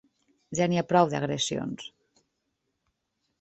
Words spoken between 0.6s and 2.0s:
n’hi ha prou d’agressions.